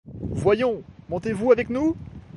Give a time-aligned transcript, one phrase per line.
[0.31, 1.95] Voyons, montez-vous avec nous?